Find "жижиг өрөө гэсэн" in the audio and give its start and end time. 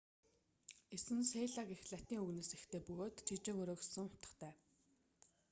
3.27-4.01